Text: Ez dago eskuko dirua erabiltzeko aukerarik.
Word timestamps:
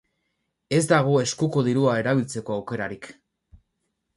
Ez 0.77 0.81
dago 0.91 1.13
eskuko 1.25 1.63
dirua 1.67 1.93
erabiltzeko 2.05 2.57
aukerarik. 2.57 3.11